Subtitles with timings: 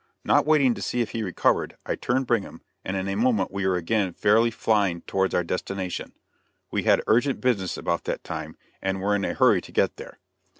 [0.23, 3.67] Not waiting to see if he recovered, I turned Brigham, and in a moment we
[3.67, 6.13] were again fairly flying towards our destination;
[6.71, 10.17] we had urgent business about that time, and were in a hurry to get there.